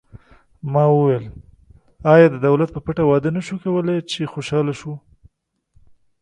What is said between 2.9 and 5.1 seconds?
واده نه شو کولای، چې خوشحاله شو؟